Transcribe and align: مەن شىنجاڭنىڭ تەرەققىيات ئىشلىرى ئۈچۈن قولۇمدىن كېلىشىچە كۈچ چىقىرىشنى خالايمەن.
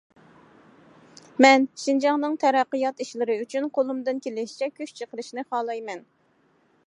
مەن 1.45 1.67
شىنجاڭنىڭ 1.81 2.39
تەرەققىيات 2.45 3.05
ئىشلىرى 3.05 3.37
ئۈچۈن 3.43 3.69
قولۇمدىن 3.77 4.23
كېلىشىچە 4.27 4.71
كۈچ 4.79 4.95
چىقىرىشنى 5.01 5.47
خالايمەن. 5.53 6.05